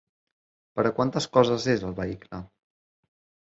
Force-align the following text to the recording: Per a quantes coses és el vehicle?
Per 0.79 0.85
a 0.91 0.93
quantes 1.01 1.29
coses 1.39 1.69
és 1.77 1.87
el 1.91 1.95
vehicle? 2.03 2.43